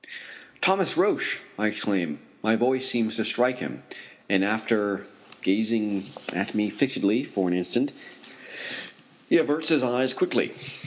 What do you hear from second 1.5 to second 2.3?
I exclaim.